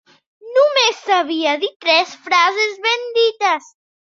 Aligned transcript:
Només 0.55 1.01
sabia 1.09 1.53
dir 1.65 1.69
tres 1.87 2.17
frases 2.29 2.75
ben 2.89 3.07
dites. 3.19 3.71